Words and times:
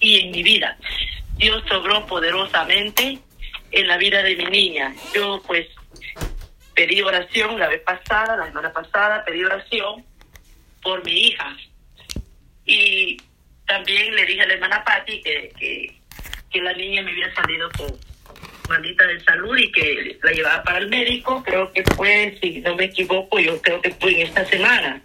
Y 0.00 0.20
en 0.20 0.30
mi 0.30 0.42
vida. 0.42 0.76
Dios 1.36 1.62
obró 1.72 2.06
poderosamente 2.06 3.18
en 3.70 3.88
la 3.88 3.96
vida 3.96 4.22
de 4.22 4.36
mi 4.36 4.44
niña. 4.46 4.94
Yo 5.14 5.42
pues 5.46 5.66
pedí 6.74 7.02
oración 7.02 7.58
la 7.58 7.68
vez 7.68 7.80
pasada, 7.82 8.36
la 8.36 8.46
semana 8.46 8.72
pasada, 8.72 9.24
pedí 9.24 9.44
oración 9.44 10.04
por 10.82 11.04
mi 11.04 11.28
hija. 11.28 11.56
Y 12.64 13.16
también 13.66 14.14
le 14.14 14.26
dije 14.26 14.42
a 14.42 14.46
la 14.46 14.54
hermana 14.54 14.84
Patti 14.84 15.20
que, 15.22 15.98
que, 16.50 16.60
la 16.60 16.72
niña 16.74 17.02
me 17.02 17.10
había 17.10 17.34
salido 17.34 17.68
con 17.76 17.98
maldita 18.68 19.06
de 19.06 19.18
salud 19.24 19.56
y 19.56 19.72
que 19.72 20.18
la 20.22 20.32
llevaba 20.32 20.62
para 20.62 20.78
el 20.78 20.88
médico. 20.88 21.42
Creo 21.42 21.72
que 21.72 21.82
fue, 21.96 22.38
si 22.40 22.60
no 22.60 22.76
me 22.76 22.84
equivoco, 22.84 23.38
yo 23.40 23.60
creo 23.60 23.80
que 23.80 23.90
fue 23.92 24.12
en 24.12 24.26
esta 24.28 24.44
semana, 24.44 25.02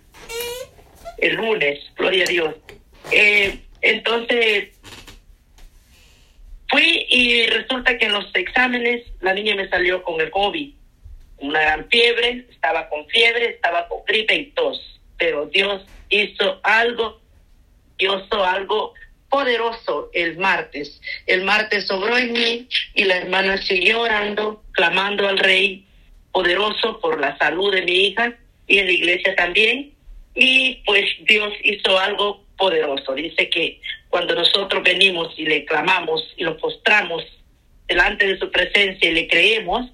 el 1.17 1.35
lunes, 1.35 1.79
gloria 1.95 2.25
a 2.25 2.27
Dios. 2.27 2.55
Eh, 3.11 3.59
entonces, 3.89 4.69
fui 6.69 7.05
y 7.09 7.45
resulta 7.47 7.97
que 7.97 8.05
en 8.05 8.13
los 8.13 8.33
exámenes 8.35 9.05
la 9.21 9.33
niña 9.33 9.55
me 9.55 9.69
salió 9.69 10.03
con 10.03 10.19
el 10.21 10.29
COVID, 10.31 10.73
una 11.39 11.61
gran 11.61 11.89
fiebre, 11.89 12.45
estaba 12.49 12.89
con 12.89 13.07
fiebre, 13.07 13.49
estaba 13.51 13.87
con 13.87 13.99
gripe 14.05 14.35
y 14.35 14.45
tos, 14.51 14.99
pero 15.17 15.45
Dios 15.47 15.85
hizo 16.09 16.59
algo, 16.63 17.21
Dios 17.97 18.23
hizo 18.25 18.43
algo 18.43 18.93
poderoso 19.29 20.09
el 20.13 20.37
martes. 20.37 21.01
El 21.25 21.43
martes 21.43 21.87
sobró 21.87 22.17
en 22.17 22.33
mí 22.33 22.67
y 22.93 23.03
la 23.03 23.17
hermana 23.17 23.57
siguió 23.57 24.01
orando, 24.01 24.63
clamando 24.71 25.27
al 25.27 25.37
rey 25.37 25.85
poderoso 26.31 26.99
por 26.99 27.19
la 27.19 27.37
salud 27.37 27.73
de 27.73 27.81
mi 27.81 28.07
hija 28.07 28.33
y 28.67 28.79
en 28.79 28.85
la 28.85 28.91
iglesia 28.91 29.35
también. 29.35 29.93
Y 30.35 30.83
pues 30.85 31.05
Dios 31.21 31.51
hizo 31.63 31.99
algo 31.99 32.46
poderoso. 32.57 33.13
Dice 33.13 33.49
que 33.49 33.79
cuando 34.09 34.35
nosotros 34.35 34.83
venimos 34.83 35.33
y 35.37 35.45
le 35.45 35.65
clamamos 35.65 36.33
y 36.37 36.43
lo 36.43 36.57
postramos 36.57 37.23
delante 37.87 38.27
de 38.27 38.37
su 38.37 38.51
presencia 38.51 39.09
y 39.09 39.13
le 39.13 39.27
creemos, 39.27 39.91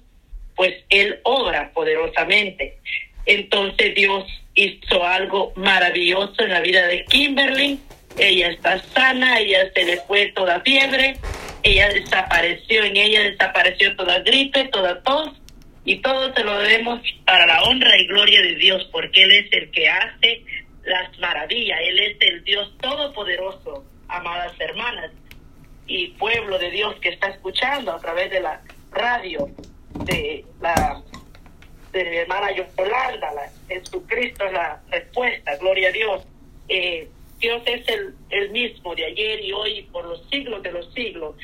pues 0.56 0.74
Él 0.88 1.20
obra 1.24 1.72
poderosamente. 1.72 2.78
Entonces 3.26 3.94
Dios 3.94 4.24
hizo 4.54 5.04
algo 5.04 5.52
maravilloso 5.56 6.42
en 6.42 6.50
la 6.50 6.60
vida 6.60 6.86
de 6.86 7.04
Kimberly. 7.04 7.78
Ella 8.18 8.48
está 8.50 8.80
sana, 8.94 9.40
ella 9.40 9.72
se 9.74 9.84
le 9.84 9.96
fue 9.98 10.28
toda 10.28 10.60
fiebre, 10.60 11.16
ella 11.64 11.88
desapareció, 11.88 12.84
en 12.84 12.96
ella 12.96 13.22
desapareció 13.22 13.96
toda 13.96 14.20
gripe, 14.20 14.64
toda 14.66 15.02
tos, 15.02 15.32
y 15.84 15.96
todo 15.96 16.32
se 16.32 16.44
lo 16.44 16.58
debemos 16.60 17.00
para 17.26 17.46
la 17.46 17.62
honra 17.64 17.90
y 17.98 18.06
gloria 18.06 18.40
de 18.40 18.54
Dios, 18.54 18.88
porque 18.90 19.22
Él 19.22 19.32
es 19.32 19.52
el 19.52 19.70
que 19.70 19.88
hace 19.88 20.44
las 20.84 21.18
maravillas, 21.18 21.78
Él 21.82 21.98
es 21.98 22.16
el 22.20 22.44
Dios 22.44 22.72
todopoderoso, 22.80 23.84
amadas 24.08 24.52
hermanas 24.58 25.10
y 25.86 26.08
pueblo 26.08 26.58
de 26.58 26.70
Dios 26.70 26.94
que 27.00 27.10
está 27.10 27.28
escuchando 27.28 27.92
a 27.92 27.98
través 28.00 28.30
de 28.30 28.40
la 28.40 28.62
radio 28.92 29.48
de 30.04 30.44
la 30.60 31.02
de 31.92 32.10
mi 32.10 32.16
hermana 32.16 32.50
Yolanda, 32.50 33.32
la, 33.34 33.50
Jesucristo 33.68 34.44
es 34.44 34.52
la 34.52 34.82
respuesta, 34.90 35.56
gloria 35.58 35.88
a 35.88 35.92
Dios. 35.92 36.26
Eh, 36.68 37.08
Dios 37.38 37.62
es 37.66 37.88
el, 37.88 38.14
el 38.30 38.50
mismo 38.50 38.96
de 38.96 39.04
ayer 39.04 39.44
y 39.44 39.52
hoy 39.52 39.82
por 39.92 40.04
los 40.04 40.28
siglos 40.28 40.62
de 40.64 40.72
los 40.72 40.92
siglos. 40.92 41.36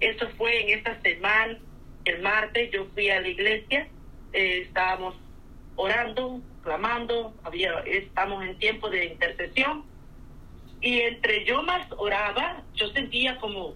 Eso 0.00 0.28
fue 0.36 0.62
en 0.62 0.78
esta 0.78 1.00
semana, 1.00 1.58
el 2.04 2.22
martes, 2.22 2.72
yo 2.72 2.86
fui 2.92 3.08
a 3.08 3.20
la 3.20 3.28
iglesia, 3.28 3.86
eh, 4.32 4.62
estábamos 4.66 5.14
orando, 5.76 6.40
clamando, 6.62 7.34
había, 7.42 7.80
estamos 7.80 8.44
en 8.44 8.58
tiempo 8.58 8.88
de 8.90 9.06
intercesión 9.06 9.84
y 10.80 11.00
entre 11.00 11.44
yo 11.44 11.62
más 11.62 11.86
oraba, 11.96 12.62
yo 12.74 12.88
sentía 12.90 13.38
como 13.38 13.74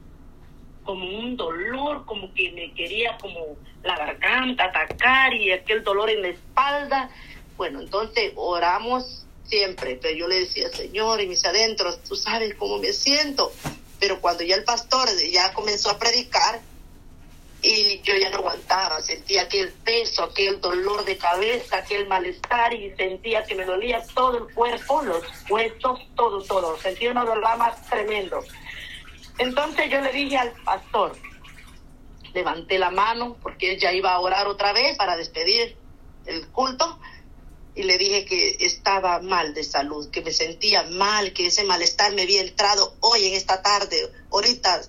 como 0.88 1.04
un 1.18 1.36
dolor, 1.36 2.06
como 2.06 2.32
que 2.32 2.50
me 2.52 2.72
quería 2.72 3.18
como 3.18 3.58
la 3.82 3.94
garganta 3.94 4.64
atacar 4.64 5.34
y 5.34 5.52
aquel 5.52 5.84
dolor 5.84 6.08
en 6.08 6.22
la 6.22 6.28
espalda. 6.28 7.10
Bueno, 7.58 7.80
entonces 7.82 8.32
oramos 8.36 9.26
siempre, 9.44 9.98
pero 10.00 10.16
yo 10.16 10.28
le 10.28 10.40
decía, 10.40 10.70
Señor, 10.70 11.20
y 11.20 11.26
mis 11.26 11.44
adentros, 11.44 12.02
tú 12.04 12.16
sabes 12.16 12.54
cómo 12.54 12.78
me 12.78 12.94
siento. 12.94 13.52
Pero 14.00 14.22
cuando 14.22 14.44
ya 14.44 14.54
el 14.54 14.64
pastor 14.64 15.10
ya 15.30 15.52
comenzó 15.52 15.90
a 15.90 15.98
predicar, 15.98 16.62
y 17.60 18.00
yo 18.02 18.14
ya 18.16 18.30
no 18.30 18.38
aguantaba, 18.38 19.00
sentía 19.00 19.42
aquel 19.42 19.72
peso, 19.84 20.22
aquel 20.22 20.60
dolor 20.60 21.04
de 21.04 21.18
cabeza, 21.18 21.78
aquel 21.78 22.06
malestar 22.06 22.72
y 22.72 22.94
sentía 22.94 23.44
que 23.44 23.56
me 23.56 23.64
dolía 23.64 24.02
todo 24.14 24.46
el 24.46 24.54
cuerpo, 24.54 25.02
los 25.02 25.24
huesos, 25.50 26.00
todo, 26.14 26.42
todo. 26.44 26.78
Sentía 26.78 27.10
una 27.10 27.24
dolor 27.24 27.58
más 27.58 27.84
tremendo. 27.88 28.44
Entonces 29.38 29.90
yo 29.90 30.00
le 30.00 30.12
dije 30.12 30.36
al 30.36 30.52
pastor, 30.64 31.16
levanté 32.32 32.78
la 32.78 32.90
mano 32.90 33.36
porque 33.42 33.72
él 33.72 33.80
ya 33.80 33.92
iba 33.92 34.12
a 34.12 34.20
orar 34.20 34.46
otra 34.46 34.72
vez 34.72 34.96
para 34.96 35.16
despedir 35.16 35.76
el 36.26 36.46
culto 36.48 36.98
y 37.74 37.84
le 37.84 37.98
dije 37.98 38.24
que 38.24 38.56
estaba 38.60 39.20
mal 39.20 39.54
de 39.54 39.64
salud, 39.64 40.10
que 40.10 40.22
me 40.22 40.32
sentía 40.32 40.84
mal, 40.84 41.32
que 41.32 41.46
ese 41.46 41.64
malestar 41.64 42.12
me 42.12 42.22
había 42.22 42.40
entrado 42.40 42.94
hoy 43.00 43.26
en 43.26 43.34
esta 43.34 43.62
tarde, 43.62 44.12
ahorita 44.30 44.82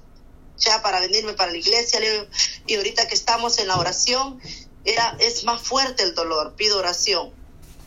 ya 0.59 0.81
para 0.81 0.99
venirme 0.99 1.33
para 1.33 1.51
la 1.51 1.57
iglesia 1.57 1.99
y 2.67 2.75
ahorita 2.75 3.07
que 3.07 3.15
estamos 3.15 3.57
en 3.57 3.67
la 3.67 3.77
oración 3.77 4.39
era 4.85 5.15
es 5.19 5.43
más 5.43 5.61
fuerte 5.61 6.03
el 6.03 6.13
dolor, 6.15 6.53
pido 6.55 6.77
oración. 6.77 7.31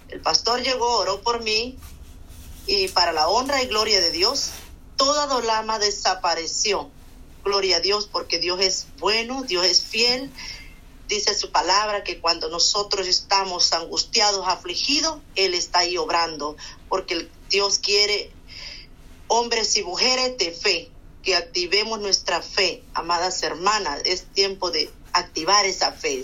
El 0.08 0.20
pastor 0.20 0.62
llegó, 0.62 0.98
oró 0.98 1.22
por 1.22 1.42
mí 1.42 1.78
y 2.66 2.88
para 2.88 3.12
la 3.12 3.28
honra 3.28 3.62
y 3.62 3.66
gloria 3.66 4.00
de 4.00 4.10
Dios 4.10 4.50
toda 5.02 5.26
dolama 5.26 5.80
desapareció. 5.80 6.88
Gloria 7.42 7.78
a 7.78 7.80
Dios 7.80 8.08
porque 8.10 8.38
Dios 8.38 8.60
es 8.60 8.86
bueno, 9.00 9.42
Dios 9.42 9.66
es 9.66 9.80
fiel. 9.82 10.30
Dice 11.08 11.34
su 11.34 11.50
palabra 11.50 12.04
que 12.04 12.20
cuando 12.20 12.48
nosotros 12.48 13.08
estamos 13.08 13.72
angustiados, 13.72 14.46
afligidos, 14.46 15.18
Él 15.34 15.54
está 15.54 15.80
ahí 15.80 15.98
obrando, 15.98 16.56
porque 16.88 17.28
Dios 17.50 17.80
quiere 17.80 18.30
hombres 19.26 19.76
y 19.76 19.82
mujeres 19.82 20.38
de 20.38 20.52
fe, 20.52 20.91
que 21.22 21.36
activemos 21.36 22.00
nuestra 22.00 22.42
fe, 22.42 22.82
amadas 22.94 23.42
hermanas. 23.42 24.02
Es 24.04 24.24
tiempo 24.24 24.70
de 24.70 24.90
activar 25.12 25.64
esa 25.66 25.92
fe. 25.92 26.22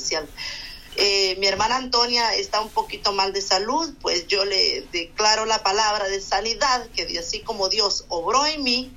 Eh, 0.97 1.37
mi 1.39 1.47
hermana 1.47 1.77
Antonia 1.77 2.35
está 2.35 2.61
un 2.61 2.71
poquito 2.71 3.13
mal 3.13 3.33
de 3.33 3.41
salud, 3.41 3.95
pues 4.01 4.27
yo 4.27 4.45
le 4.45 4.83
declaro 4.93 5.47
la 5.47 5.63
palabra 5.63 6.09
de 6.09 6.21
sanidad, 6.21 6.87
que 6.89 7.19
así 7.19 7.41
como 7.41 7.69
Dios 7.69 8.05
obró 8.09 8.45
en 8.47 8.65
mí, 8.65 8.93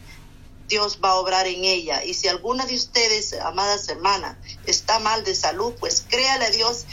Dios 0.68 1.00
va 1.04 1.12
a 1.12 1.16
obrar 1.16 1.48
en 1.48 1.64
ella. 1.64 2.04
Y 2.04 2.14
si 2.14 2.28
alguna 2.28 2.66
de 2.66 2.76
ustedes, 2.76 3.34
amadas 3.34 3.88
hermanas, 3.90 4.38
está 4.66 5.00
mal 5.00 5.24
de 5.24 5.36
salud, 5.36 5.74
pues 5.80 6.04
créale 6.10 6.46
a 6.46 6.50
Dios 6.50 6.86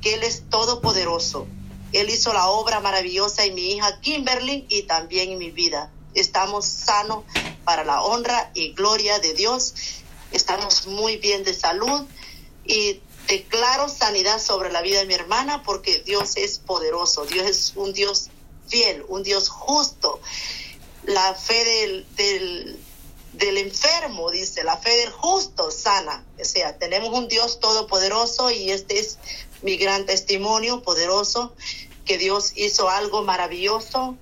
que 0.00 0.14
Él 0.14 0.22
es 0.22 0.48
todopoderoso. 0.48 1.46
Él 1.92 2.08
hizo 2.08 2.32
la 2.32 2.48
obra 2.48 2.80
maravillosa 2.80 3.44
en 3.44 3.54
mi 3.54 3.72
hija 3.72 4.00
Kimberly 4.00 4.66
y 4.68 4.82
también 4.82 5.32
en 5.32 5.38
mi 5.38 5.50
vida. 5.50 5.92
Estamos 6.16 6.64
sanos 6.64 7.24
para 7.64 7.84
la 7.84 8.02
honra 8.02 8.50
y 8.54 8.72
gloria 8.72 9.18
de 9.18 9.34
Dios. 9.34 9.74
Estamos 10.32 10.86
muy 10.86 11.18
bien 11.18 11.44
de 11.44 11.52
salud 11.52 12.06
y 12.64 13.00
declaro 13.28 13.90
sanidad 13.90 14.40
sobre 14.40 14.72
la 14.72 14.80
vida 14.80 15.00
de 15.00 15.06
mi 15.06 15.12
hermana 15.12 15.62
porque 15.62 16.02
Dios 16.06 16.38
es 16.38 16.58
poderoso, 16.58 17.26
Dios 17.26 17.46
es 17.46 17.72
un 17.76 17.92
Dios 17.92 18.30
fiel, 18.66 19.04
un 19.08 19.22
Dios 19.24 19.50
justo. 19.50 20.18
La 21.04 21.34
fe 21.34 21.64
del, 21.64 22.06
del, 22.16 22.78
del 23.34 23.58
enfermo, 23.58 24.30
dice, 24.30 24.64
la 24.64 24.78
fe 24.78 24.96
del 24.96 25.10
justo 25.10 25.70
sana. 25.70 26.24
O 26.40 26.44
sea, 26.46 26.78
tenemos 26.78 27.10
un 27.12 27.28
Dios 27.28 27.60
todopoderoso 27.60 28.50
y 28.50 28.70
este 28.70 28.98
es 28.98 29.18
mi 29.60 29.76
gran 29.76 30.06
testimonio 30.06 30.82
poderoso, 30.82 31.54
que 32.06 32.16
Dios 32.16 32.52
hizo 32.56 32.88
algo 32.88 33.22
maravilloso 33.22 34.16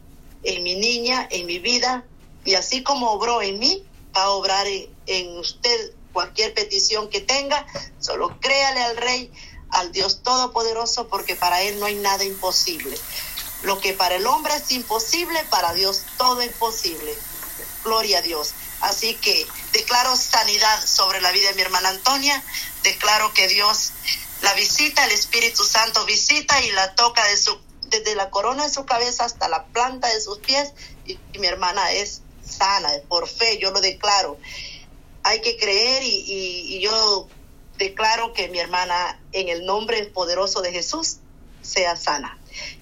en 0.44 0.62
mi 0.62 0.76
niña, 0.76 1.26
en 1.30 1.46
mi 1.46 1.58
vida, 1.58 2.04
y 2.44 2.54
así 2.54 2.82
como 2.82 3.10
obró 3.10 3.42
en 3.42 3.58
mí, 3.58 3.84
va 4.16 4.24
a 4.24 4.30
obrar 4.30 4.66
en, 5.06 5.38
usted 5.38 5.92
cualquier 6.12 6.54
petición 6.54 7.08
que 7.08 7.20
tenga, 7.20 7.66
solo 7.98 8.38
créale 8.40 8.82
al 8.82 8.96
Rey, 8.96 9.32
al 9.70 9.90
Dios 9.90 10.22
Todopoderoso, 10.22 11.08
porque 11.08 11.34
para 11.34 11.62
Él 11.62 11.80
no 11.80 11.86
hay 11.86 11.96
nada 11.96 12.22
imposible. 12.24 12.96
Lo 13.62 13.80
que 13.80 13.94
para 13.94 14.14
el 14.14 14.26
hombre 14.26 14.54
es 14.54 14.70
imposible, 14.70 15.42
para 15.50 15.72
Dios 15.72 16.02
todo 16.18 16.42
es 16.42 16.52
posible. 16.52 17.16
Gloria 17.82 18.18
a 18.18 18.22
Dios. 18.22 18.52
Así 18.80 19.14
que 19.14 19.46
declaro 19.72 20.14
sanidad 20.16 20.86
sobre 20.86 21.20
la 21.20 21.32
vida 21.32 21.48
de 21.48 21.54
mi 21.54 21.62
hermana 21.62 21.88
Antonia, 21.88 22.42
declaro 22.82 23.32
que 23.32 23.48
Dios 23.48 23.92
la 24.42 24.52
visita, 24.54 25.04
el 25.06 25.12
Espíritu 25.12 25.64
Santo 25.64 26.04
visita 26.04 26.60
y 26.60 26.70
la 26.72 26.94
toca 26.94 27.24
de 27.26 27.36
su, 27.36 27.58
desde 28.00 28.14
la 28.14 28.30
corona 28.30 28.64
de 28.64 28.70
su 28.70 28.84
cabeza 28.86 29.24
hasta 29.24 29.48
la 29.48 29.64
planta 29.66 30.12
de 30.12 30.20
sus 30.20 30.38
pies 30.38 30.72
y, 31.06 31.18
y 31.32 31.38
mi 31.38 31.46
hermana 31.46 31.92
es 31.92 32.22
sana, 32.44 32.90
por 33.08 33.28
fe, 33.28 33.58
yo 33.58 33.70
lo 33.70 33.80
declaro 33.80 34.38
hay 35.24 35.40
que 35.40 35.56
creer 35.56 36.02
y, 36.04 36.80
yo 36.80 37.26
declaro 37.78 38.32
que 38.34 38.48
mi 38.48 38.58
hermana, 38.58 39.20
en 39.32 39.48
el 39.48 39.66
nombre 39.66 40.04
poderoso 40.04 40.60
de 40.60 40.70
Jesús, 40.70 41.16
sea 41.62 41.96
sana. 41.96 42.38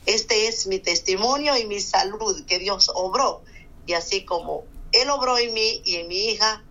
Este 0.06 0.48
es 0.48 0.66
mi 0.66 0.80
testimonio 0.80 1.56
y 1.56 1.64
mi 1.64 1.80
salud 1.80 2.44
que 2.44 2.58
Dios 2.58 2.90
obró. 2.94 3.42
Y 3.86 3.94
así 3.94 4.24
como 4.24 4.64
Él 4.90 5.08
obró 5.08 5.38
en 5.38 5.54
mí 5.54 5.80
y 5.84 5.96
en 5.96 6.08
mi 6.08 6.30
hija 6.30 6.64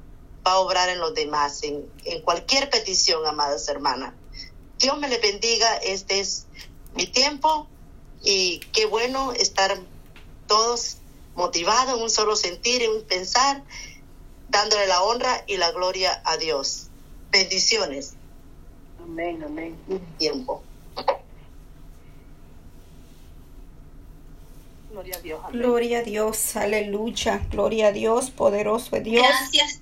va 0.45 0.53
a 0.53 0.59
obrar 0.59 0.89
en 0.89 0.99
los 0.99 1.15
demás, 1.15 1.63
en, 1.63 1.89
en 2.03 2.21
cualquier 2.21 2.69
petición, 2.69 3.25
amadas 3.25 3.67
hermanas. 3.69 4.13
Dios 4.77 4.99
me 4.99 5.07
le 5.07 5.19
bendiga, 5.19 5.77
este 5.77 6.19
es 6.19 6.47
mi 6.95 7.07
tiempo 7.07 7.67
y 8.23 8.59
qué 8.73 8.85
bueno 8.85 9.31
estar 9.33 9.77
todos 10.47 10.97
motivados 11.35 11.95
en 11.95 12.03
un 12.03 12.09
solo 12.09 12.35
sentir, 12.35 12.83
en 12.83 12.91
un 12.91 13.03
pensar, 13.03 13.63
dándole 14.49 14.87
la 14.87 15.01
honra 15.01 15.43
y 15.47 15.57
la 15.57 15.71
gloria 15.71 16.21
a 16.25 16.37
Dios. 16.37 16.87
Bendiciones. 17.31 18.13
Amén, 19.01 19.43
amén. 19.43 19.77
Tiempo. 20.17 20.61
Gloria 24.91 25.15
a 25.15 25.19
Dios. 25.21 25.41
Gloria 25.53 25.99
a 25.99 26.03
Dios, 26.03 26.55
aleluya. 26.57 27.41
Gloria 27.49 27.87
a 27.87 27.91
Dios, 27.93 28.29
poderoso 28.29 28.97
es 28.97 29.03
Dios. 29.03 29.25
Gracias. 29.25 29.79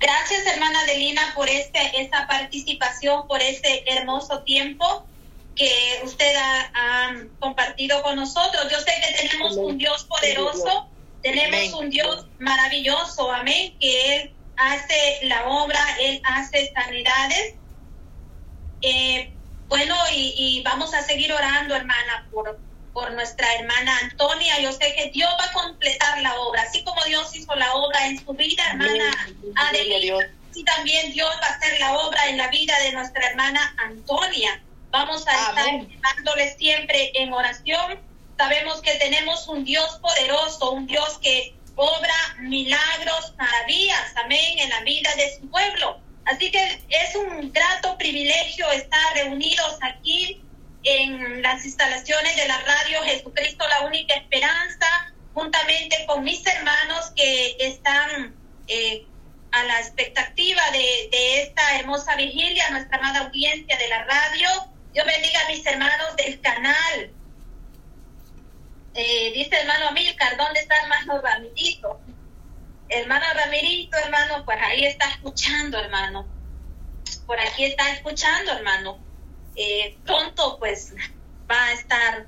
Gracias, 0.00 0.46
hermana 0.46 0.80
Adelina, 0.80 1.32
por 1.36 1.48
este, 1.48 1.78
esta 2.02 2.26
participación, 2.26 3.26
por 3.28 3.40
este 3.40 3.84
hermoso 3.90 4.42
tiempo 4.42 5.06
que 5.54 6.00
usted 6.02 6.34
ha, 6.36 7.14
compartido 7.38 8.02
con 8.02 8.16
nosotros. 8.16 8.70
Yo 8.70 8.78
sé 8.78 8.92
que 9.00 9.28
tenemos 9.28 9.56
un 9.56 9.78
Dios 9.78 10.04
poderoso, 10.04 10.88
tenemos 11.22 11.72
un 11.80 11.90
Dios 11.90 12.26
maravilloso, 12.38 13.32
amén, 13.32 13.76
que 13.78 14.16
Él 14.16 14.34
hace 14.56 15.20
la 15.22 15.46
obra, 15.46 15.80
Él 16.00 16.20
hace 16.24 16.72
sanidades. 16.74 17.54
Eh, 18.82 19.32
bueno, 19.68 19.96
y, 20.12 20.34
y, 20.36 20.62
vamos 20.62 20.92
a 20.94 21.02
seguir 21.02 21.32
orando, 21.32 21.74
hermana, 21.74 22.28
por, 22.30 22.58
por 22.92 23.12
nuestra 23.12 23.52
hermana 23.54 23.98
Antonia. 24.02 24.60
Yo 24.60 24.72
sé 24.72 24.94
que 24.94 25.10
Dios 25.10 25.30
va 25.40 25.44
a 25.44 25.52
completar 25.52 26.20
la 26.20 26.34
obra, 26.40 26.62
así 26.62 26.84
como 26.84 27.02
Dios 27.04 27.34
hizo 27.34 27.54
la 27.54 27.72
obra 27.74 28.06
en 28.06 28.24
su 28.24 28.32
vida, 28.34 28.62
hermana 28.70 29.04
Adelina. 29.56 30.30
Y 30.54 30.62
también 30.64 31.12
Dios 31.12 31.30
va 31.42 31.46
a 31.48 31.50
hacer 31.50 31.80
la 31.80 31.94
obra 31.98 32.28
en 32.28 32.36
la 32.36 32.48
vida 32.48 32.78
de 32.80 32.92
nuestra 32.92 33.26
hermana 33.26 33.74
Antonia. 33.84 34.62
Vamos 34.94 35.26
a 35.26 35.32
estar 35.32 35.86
dándole 36.14 36.56
siempre 36.56 37.10
en 37.14 37.32
oración. 37.32 37.98
Sabemos 38.38 38.80
que 38.80 38.94
tenemos 38.94 39.48
un 39.48 39.64
Dios 39.64 39.98
poderoso, 40.00 40.70
un 40.70 40.86
Dios 40.86 41.18
que 41.20 41.52
obra 41.74 42.14
milagros, 42.38 43.34
maravillas, 43.36 44.12
amén, 44.14 44.56
en 44.56 44.70
la 44.70 44.82
vida 44.82 45.12
de 45.16 45.34
su 45.34 45.50
pueblo. 45.50 45.98
Así 46.26 46.48
que 46.48 46.80
es 46.88 47.16
un 47.16 47.52
grato 47.52 47.98
privilegio 47.98 48.70
estar 48.70 49.14
reunidos 49.14 49.78
aquí 49.82 50.40
en 50.84 51.42
las 51.42 51.64
instalaciones 51.64 52.36
de 52.36 52.46
la 52.46 52.60
radio 52.60 53.02
Jesucristo, 53.02 53.66
la 53.66 53.88
única 53.88 54.14
esperanza, 54.14 55.12
juntamente 55.32 56.06
con 56.06 56.22
mis 56.22 56.46
hermanos 56.46 57.10
que 57.16 57.56
están 57.58 58.32
eh, 58.68 59.04
a 59.50 59.64
la 59.64 59.80
expectativa 59.80 60.62
de, 60.70 61.08
de, 61.10 61.42
esta 61.42 61.80
hermosa 61.80 62.14
vigilia, 62.14 62.70
nuestra 62.70 62.98
amada 62.98 63.22
audiencia 63.22 63.76
de 63.76 63.88
la 63.88 64.04
radio. 64.04 64.73
Dios 64.94 65.06
bendiga 65.06 65.40
a 65.40 65.48
mis 65.48 65.66
hermanos 65.66 66.14
del 66.16 66.40
canal. 66.40 67.10
Eh, 68.94 69.32
dice 69.34 69.56
hermano 69.56 69.88
Amílcar, 69.88 70.36
¿dónde 70.36 70.60
está 70.60 70.76
hermano 70.82 71.20
Ramirito? 71.20 72.00
Hermano 72.88 73.24
Ramirito, 73.34 73.96
hermano, 73.96 74.44
pues 74.44 74.56
ahí 74.62 74.84
está 74.84 75.08
escuchando, 75.08 75.80
hermano. 75.80 76.28
Por 77.26 77.40
aquí 77.40 77.64
está 77.64 77.90
escuchando, 77.90 78.52
hermano. 78.52 78.98
Eh, 79.56 79.98
pronto, 80.04 80.60
pues, 80.60 80.94
va 81.50 81.60
a 81.66 81.72
estar 81.72 82.26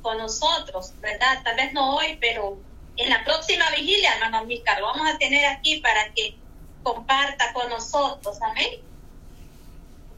con 0.00 0.16
nosotros, 0.16 0.94
¿verdad? 1.02 1.42
Tal 1.44 1.56
vez 1.56 1.74
no 1.74 1.96
hoy, 1.96 2.16
pero 2.18 2.58
en 2.96 3.10
la 3.10 3.22
próxima 3.24 3.68
vigilia, 3.72 4.14
hermano 4.14 4.38
Amílcar, 4.38 4.80
lo 4.80 4.86
vamos 4.86 5.06
a 5.06 5.18
tener 5.18 5.44
aquí 5.44 5.80
para 5.80 6.10
que 6.14 6.34
comparta 6.82 7.52
con 7.52 7.68
nosotros, 7.68 8.40
amén 8.40 8.80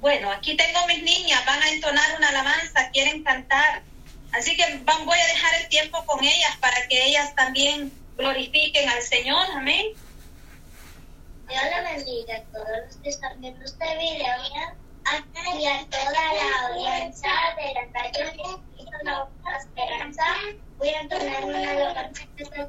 bueno, 0.01 0.31
aquí 0.31 0.57
tengo 0.57 0.87
mis 0.87 1.03
niñas, 1.03 1.45
van 1.47 1.63
a 1.63 1.69
entonar 1.69 2.17
una 2.17 2.29
alabanza, 2.29 2.91
quieren 2.91 3.25
cantar. 3.25 3.83
Así 4.33 4.57
que 4.57 4.81
van, 4.85 5.07
voy 5.07 5.19
a 5.19 5.27
dejar 5.27 5.55
el 5.63 5.69
tiempo 5.69 6.05
con 6.07 6.23
ellas 6.23 6.57
para 6.61 6.87
que 6.89 7.07
ellas 7.07 7.35
también 7.35 7.93
glorifiquen 8.17 8.89
al 8.89 9.03
Señor. 9.03 9.47
Amén. 9.53 9.87
Dios 11.49 11.63
le 11.63 11.83
bendiga 11.95 12.37
a 12.37 12.43
todos 12.53 12.69
los 12.87 12.97
que 12.97 13.09
están 13.09 13.41
viendo 13.41 13.65
este 13.65 13.85
video 13.85 14.37
y 15.59 15.67
a 15.67 15.87
toda 15.87 16.35
la 16.35 16.69
audiencia 16.69 17.31
de 17.57 17.75
la 17.75 17.93
calle 17.93 18.25
de 18.25 19.05
la 19.05 19.59
esperanza. 19.59 20.25
Voy 20.79 20.89
a 20.89 21.01
entonar 21.01 21.45
una 21.45 21.71
alabanza 21.71 22.27
que 22.37 22.43
está 22.43 22.69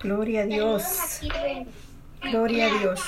Gloria 0.00 0.42
a 0.42 0.46
Dios. 0.46 1.20
Gloria 2.22 2.66
a 2.66 2.78
Dios. 2.78 3.00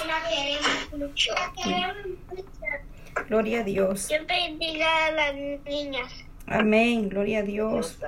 Gloria 3.29 3.61
a 3.61 3.65
Dios. 3.65 4.09
Dios 4.09 4.27
bendiga 4.27 5.07
a 5.07 5.11
las 5.11 5.35
niñas. 5.65 6.13
Amén. 6.47 7.09
Gloria 7.09 7.41
a 7.41 7.43
Dios. 7.43 7.99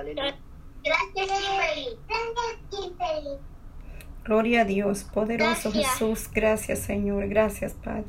Gracias, 0.83 1.39
Kimberly. 2.69 3.39
Gloria 4.23 4.61
a 4.61 4.65
Dios. 4.65 5.03
Poderoso 5.03 5.71
Gracias. 5.71 5.91
Jesús. 5.93 6.29
Gracias, 6.31 6.79
Señor. 6.79 7.27
Gracias, 7.27 7.73
Padre. 7.73 8.05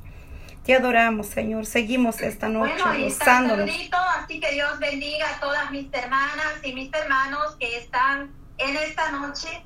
Te 0.65 0.75
adoramos, 0.75 1.29
Señor. 1.29 1.65
Seguimos 1.65 2.21
esta 2.21 2.49
noche 2.49 2.75
Bueno, 2.83 3.05
gozándonos. 3.05 3.71
saludito, 3.71 3.97
así 3.97 4.41
que 4.41 4.53
Dios 4.53 4.79
bendiga 4.79 5.37
a 5.37 5.41
todas 5.41 5.71
mis 5.71 5.87
hermanas 5.93 6.55
y 6.63 6.73
mis 6.75 6.93
hermanos 6.93 7.57
que 7.61 7.79
están 7.79 8.33
en 8.59 8.77
esta 8.77 9.13
noche 9.13 9.63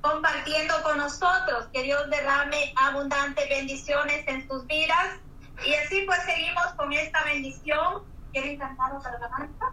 compartiendo 0.00 0.74
con 0.82 0.98
nosotros. 0.98 1.68
Que 1.72 1.82
Dios 1.82 2.08
derrame 2.10 2.72
abundantes 2.76 3.48
bendiciones 3.48 4.26
en 4.26 4.46
sus 4.48 4.66
vidas. 4.66 5.18
Y 5.64 5.74
así 5.74 6.02
pues 6.06 6.20
seguimos 6.22 6.66
con 6.76 6.92
esta 6.92 7.24
bendición. 7.24 8.04
¿Quieren 8.32 8.58
cantar 8.58 8.94
otra 8.94 9.12
alabanza? 9.12 9.66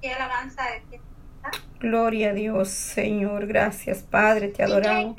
¿Qué 0.00 0.12
alabanza 0.12 0.74
es? 0.74 1.00
Gloria 1.80 2.30
a 2.30 2.32
Dios, 2.32 2.68
Señor. 2.70 3.46
Gracias, 3.46 4.02
Padre. 4.02 4.48
Te 4.48 4.62
adoramos. 4.62 5.16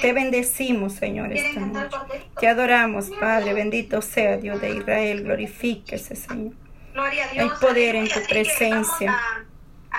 Te 0.00 0.12
bendecimos, 0.12 0.94
Señor, 0.94 1.30
¿Quieren 1.32 1.50
esta 1.50 1.66
noche. 1.66 2.30
Te 2.38 2.48
adoramos, 2.48 3.10
Padre. 3.20 3.52
Bendito 3.52 4.00
sea 4.00 4.38
Dios 4.38 4.60
de 4.60 4.76
Israel. 4.76 5.24
Glorifíquese, 5.24 6.16
Señor. 6.16 6.63
Gloria 6.94 7.24
a 7.24 7.28
Dios. 7.28 7.52
Hay 7.52 7.58
poder 7.60 7.96
en 7.96 8.08
tu 8.08 8.20
presencia. 8.28 9.12
A, 9.12 9.44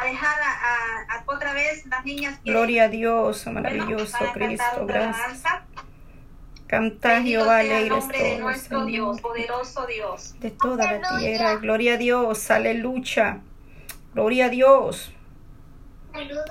a 0.01 0.05
dejar 0.05 0.41
a, 0.41 1.15
a- 1.17 1.23
otra 1.27 1.53
vez 1.53 1.85
las 1.87 2.03
niñas. 2.05 2.39
que- 2.39 2.49
Gloria 2.51 2.85
a 2.85 2.89
Dios, 2.89 3.45
oh 3.45 3.51
bueno, 3.51 3.61
maravilloso 3.61 4.17
cantar 4.17 4.33
Cristo. 4.33 4.85
Gracias. 4.87 5.43
Canta 6.67 7.21
Jehová 7.21 7.59
alegres 7.59 8.07
de 8.07 8.39
nuestro 8.39 8.85
Dios, 8.85 9.21
poderoso 9.21 9.85
Dios. 9.85 10.39
De 10.39 10.49
toda 10.51 10.91
la 10.99 11.17
tierra. 11.19 11.55
Gloria 11.57 11.93
a 11.93 11.97
Dios. 11.97 12.49
Aleluya. 12.49 13.41
Gloria 14.13 14.45
a 14.45 14.49
Dios. 14.49 15.13
Saludos 16.11 16.45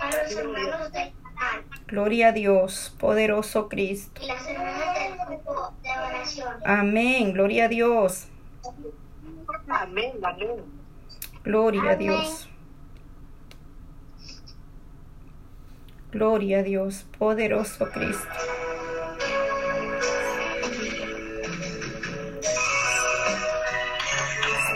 a 0.00 0.06
los 0.06 0.32
hermanos 0.36 0.88
canal 0.90 1.64
Gloria 1.86 2.28
a 2.28 2.32
Dios. 2.32 2.94
Poderoso 2.98 3.68
Cristo. 3.68 4.20
y 4.22 4.26
las 4.26 4.46
hermanas 4.46 4.94
del 4.98 5.16
grupo 5.26 5.72
de 5.82 5.90
oración. 5.90 6.54
Amén. 6.66 7.32
Gloria 7.32 7.64
a 7.66 7.68
Dios. 7.68 8.26
Amén, 9.68 10.12
amén. 10.22 10.56
Gloria 11.42 11.90
a. 11.90 11.96
Dios. 11.96 12.48
Gloria 16.12 16.58
a 16.60 16.62
Dios. 16.62 17.06
Poderoso 17.18 17.90
Cristo. 17.90 18.28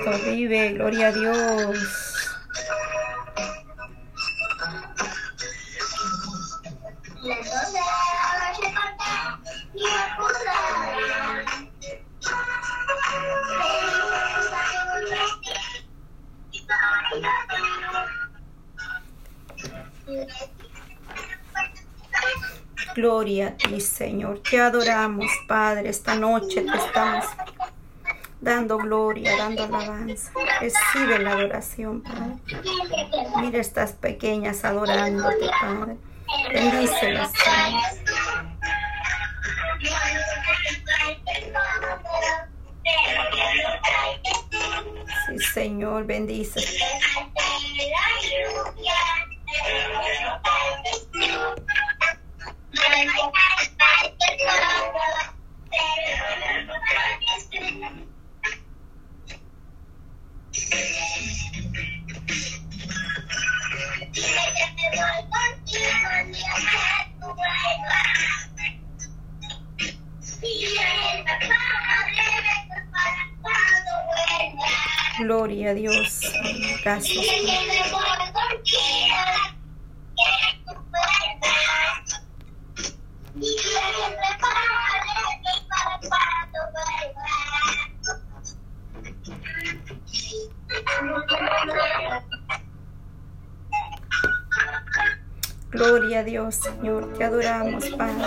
Cristo 0.04 0.30
vive. 0.30 0.72
Gloria 0.72 1.08
a 1.08 1.12
Dios. 1.12 2.07
Gloria 22.94 23.48
a 23.48 23.56
ti, 23.56 23.80
Señor. 23.80 24.40
Te 24.40 24.60
adoramos, 24.60 25.30
Padre. 25.46 25.88
Esta 25.88 26.14
noche 26.16 26.62
te 26.62 26.76
estamos 26.76 27.24
dando 28.40 28.78
gloria, 28.78 29.36
dando 29.36 29.64
alabanza. 29.64 30.32
Recibe 30.60 31.18
la 31.18 31.32
adoración, 31.32 32.02
Padre. 32.02 32.36
Mira 33.40 33.58
estas 33.58 33.92
pequeñas 33.92 34.64
adorándote, 34.64 35.48
Padre. 35.60 35.96
Bendícelas, 36.52 37.30
Señor. 37.32 37.82
Sí, 45.28 45.38
Señor, 45.52 46.04
bendice. 46.04 46.60
Gloria 75.18 75.70
a 75.70 75.74
Dios. 75.74 76.20
Gracias. 76.84 77.26
Señor. 96.54 97.12
Te 97.16 97.24
adoramos, 97.24 97.84
Padre. 97.90 98.24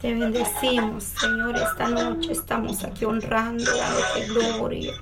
Te 0.00 0.14
bendecimos, 0.14 1.04
Señor. 1.04 1.56
Esta 1.56 1.88
noche 1.88 2.32
estamos 2.32 2.84
aquí 2.84 3.04
honrando, 3.04 3.64
dándote 3.64 4.26
gloria, 4.26 4.92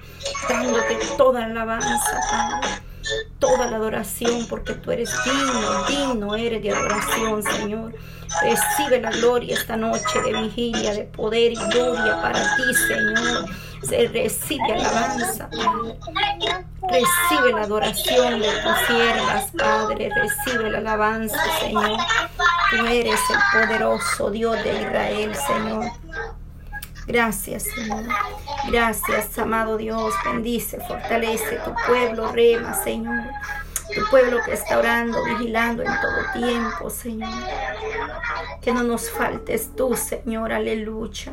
dándote 0.48 0.98
toda 1.16 1.40
la 1.40 1.46
alabanza, 1.46 2.20
Padre. 2.30 2.91
Toda 3.42 3.66
la 3.66 3.76
adoración, 3.76 4.46
porque 4.48 4.74
tú 4.74 4.92
eres 4.92 5.10
digno, 5.24 5.84
digno 5.88 6.36
eres 6.36 6.62
de 6.62 6.70
adoración, 6.70 7.42
Señor. 7.42 7.92
Recibe 8.40 9.00
la 9.00 9.10
gloria 9.10 9.56
esta 9.56 9.76
noche 9.76 10.22
de 10.24 10.42
vigilia, 10.42 10.94
de 10.94 11.02
poder 11.02 11.50
y 11.50 11.56
gloria 11.56 12.22
para 12.22 12.38
ti, 12.54 12.72
Señor. 12.86 13.46
Se 13.82 14.06
recibe 14.06 14.72
alabanza. 14.72 15.50
Recibe 16.88 17.52
la 17.52 17.62
adoración 17.62 18.40
de 18.40 18.48
tus 18.48 18.86
siervas, 18.86 19.50
Padre. 19.58 20.10
Recibe 20.14 20.70
la 20.70 20.78
alabanza, 20.78 21.42
Señor. 21.58 21.98
Tú 22.70 22.86
eres 22.86 23.20
el 23.28 23.60
poderoso 23.60 24.30
Dios 24.30 24.56
de 24.62 24.82
Israel, 24.82 25.34
Señor. 25.34 25.90
Gracias, 27.06 27.64
Señor. 27.64 28.04
Gracias, 28.70 29.38
amado 29.38 29.76
Dios. 29.76 30.14
Bendice, 30.24 30.78
fortalece 30.80 31.60
tu 31.64 31.74
pueblo, 31.86 32.32
rema, 32.32 32.74
Señor. 32.74 33.24
Tu 33.94 34.08
pueblo 34.08 34.38
que 34.44 34.52
está 34.52 34.78
orando, 34.78 35.22
vigilando 35.24 35.82
en 35.82 35.92
todo 36.00 36.46
tiempo, 36.46 36.88
Señor. 36.88 37.28
Que 38.62 38.72
no 38.72 38.82
nos 38.82 39.10
faltes 39.10 39.74
tú, 39.76 39.96
Señor. 39.96 40.52
Aleluya. 40.52 41.32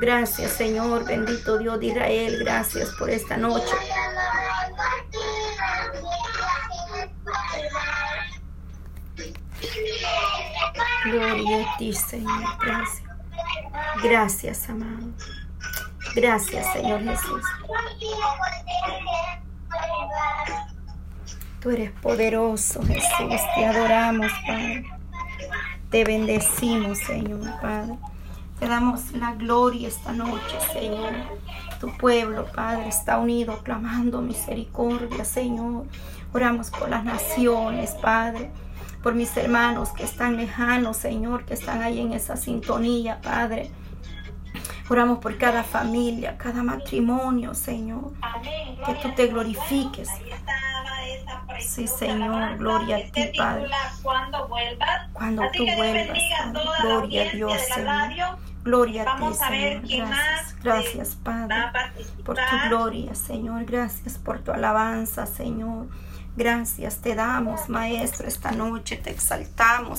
Gracias, 0.00 0.52
Señor. 0.52 1.04
Bendito 1.04 1.58
Dios 1.58 1.80
de 1.80 1.86
Israel. 1.86 2.38
Gracias 2.40 2.90
por 2.90 3.10
esta 3.10 3.36
noche. 3.36 3.74
Gloria 11.04 11.72
a 11.72 11.78
ti, 11.78 11.92
Señor. 11.92 12.44
Gracias. 12.60 13.11
Gracias, 14.02 14.68
amado. 14.68 15.08
Gracias, 16.14 16.72
Señor 16.72 17.02
Jesús. 17.02 17.42
Tú 21.60 21.70
eres 21.70 21.92
poderoso, 21.92 22.82
Jesús. 22.82 23.40
Te 23.54 23.64
adoramos, 23.64 24.32
Padre. 24.46 24.84
Te 25.90 26.04
bendecimos, 26.04 26.98
Señor, 26.98 27.40
Padre. 27.60 27.98
Te 28.58 28.66
damos 28.66 29.12
la 29.12 29.34
gloria 29.34 29.88
esta 29.88 30.12
noche, 30.12 30.58
Señor. 30.72 31.12
Tu 31.80 31.96
pueblo, 31.96 32.46
Padre, 32.54 32.88
está 32.88 33.18
unido 33.18 33.62
clamando 33.62 34.20
misericordia, 34.20 35.24
Señor. 35.24 35.86
Oramos 36.32 36.70
por 36.70 36.88
las 36.88 37.04
naciones, 37.04 37.92
Padre. 38.00 38.50
Por 39.02 39.14
mis 39.14 39.36
hermanos 39.36 39.90
que 39.90 40.04
están 40.04 40.36
lejanos, 40.36 40.96
Señor, 40.96 41.44
que 41.44 41.54
están 41.54 41.82
ahí 41.82 42.00
en 42.00 42.12
esa 42.12 42.36
sintonía, 42.36 43.20
Padre. 43.20 43.70
Oramos 44.88 45.18
por 45.18 45.36
cada 45.38 45.64
familia, 45.64 46.36
cada 46.36 46.62
matrimonio, 46.62 47.54
Señor. 47.54 48.12
Amén. 48.20 48.78
Que 48.84 48.94
tú 48.96 49.10
te 49.14 49.26
glorifiques. 49.28 50.08
Sí, 51.60 51.86
Señor, 51.86 52.58
gloria 52.58 52.96
a 52.96 53.10
ti, 53.10 53.30
Padre. 53.36 53.70
Cuando 54.02 54.48
vuelvas. 54.48 55.08
Cuando 55.12 55.42
tú 55.52 55.64
vuelvas, 55.76 56.18
Padre. 56.38 56.60
Gloria 56.82 57.22
a 57.22 57.32
Dios, 57.32 57.62
Señor. 57.74 58.38
Gloria 58.64 59.02
a 59.02 59.04
ti, 59.04 59.10
Vamos 59.12 59.40
a 59.40 59.50
ver 59.50 59.86
Señor. 59.86 60.08
Gracias, 60.08 60.08
más, 60.08 60.62
gracias, 60.62 61.14
Padre. 61.16 61.56
por 62.24 62.36
tu 62.36 62.68
gloria, 62.68 63.14
Señor. 63.14 63.64
Gracias 63.64 64.18
por 64.18 64.40
tu 64.40 64.52
alabanza, 64.52 65.26
Señor. 65.26 65.88
Gracias 66.34 66.96
te 66.98 67.14
damos, 67.14 67.68
Maestro, 67.68 68.26
esta 68.26 68.52
noche 68.52 68.96
te 68.96 69.10
exaltamos, 69.10 69.90